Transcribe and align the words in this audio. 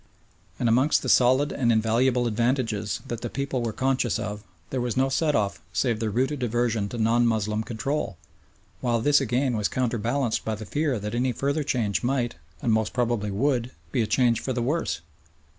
And 0.57 0.67
against 0.67 1.03
the 1.03 1.09
solid 1.09 1.51
and 1.51 1.71
invaluable 1.71 2.25
advantages 2.25 3.01
that 3.07 3.21
the 3.21 3.29
people 3.29 3.61
were 3.61 3.71
conscious 3.71 4.17
of 4.17 4.43
there 4.71 4.81
was 4.81 4.97
no 4.97 5.09
set 5.09 5.35
off 5.35 5.61
save 5.73 5.99
their 5.99 6.09
rooted 6.09 6.41
aversion 6.41 6.89
to 6.89 6.97
non 6.97 7.27
Moslem 7.27 7.61
control, 7.61 8.17
while 8.79 8.99
this 8.99 9.21
again 9.21 9.55
was 9.55 9.67
counterbalanced 9.67 10.43
by 10.43 10.55
the 10.55 10.65
fear 10.65 10.97
that 10.97 11.13
any 11.13 11.31
further 11.31 11.61
change 11.61 12.01
might, 12.01 12.33
and 12.63 12.73
most 12.73 12.93
probably 12.93 13.29
would, 13.29 13.69
be 13.91 14.01
a 14.01 14.07
change 14.07 14.39
for 14.39 14.53
the 14.53 14.63
worse. 14.63 15.01